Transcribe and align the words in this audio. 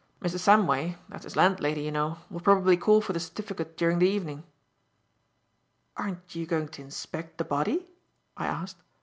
Mrs. 0.19 0.39
Samway 0.39 0.97
that's 1.09 1.25
his 1.25 1.35
landlady, 1.35 1.81
you 1.83 1.91
know 1.91 2.17
will 2.31 2.39
probably 2.39 2.75
call 2.75 3.01
for 3.01 3.13
the 3.13 3.19
certificate 3.19 3.77
during 3.77 3.99
the 3.99 4.09
evening." 4.09 4.43
"Aren't 5.95 6.33
you 6.33 6.47
going 6.47 6.69
to 6.69 6.81
inspect 6.81 7.37
the 7.37 7.45
body?" 7.45 7.87
I 8.35 8.47
asked. 8.47 8.77